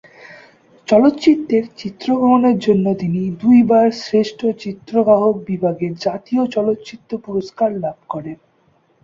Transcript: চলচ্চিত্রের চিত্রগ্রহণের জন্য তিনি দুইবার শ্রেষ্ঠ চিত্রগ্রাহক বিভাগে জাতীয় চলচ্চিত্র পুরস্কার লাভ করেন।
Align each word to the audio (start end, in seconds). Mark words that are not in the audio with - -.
চলচ্চিত্রের 0.87 1.65
চিত্রগ্রহণের 1.77 2.57
জন্য 2.59 2.85
তিনি 2.93 3.21
দুইবার 3.41 3.87
শ্রেষ্ঠ 4.01 4.39
চিত্রগ্রাহক 4.59 5.35
বিভাগে 5.47 5.87
জাতীয় 6.05 6.43
চলচ্চিত্র 6.47 7.11
পুরস্কার 7.17 7.69
লাভ 7.83 7.97
করেন। 8.09 8.37